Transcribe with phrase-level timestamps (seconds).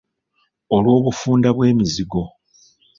[0.75, 2.21] Olw’obufunda bw’emizigo.